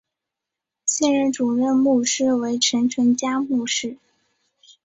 [0.83, 3.99] 现任主任牧师为陈淳佳牧师。